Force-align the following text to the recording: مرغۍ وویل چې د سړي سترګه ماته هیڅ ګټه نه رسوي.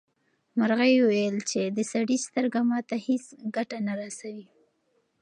مرغۍ 0.57 0.93
وویل 0.99 1.37
چې 1.49 1.61
د 1.77 1.79
سړي 1.91 2.17
سترګه 2.27 2.59
ماته 2.69 2.95
هیڅ 3.07 3.25
ګټه 3.55 3.77
نه 3.87 3.93
رسوي. 4.01 4.47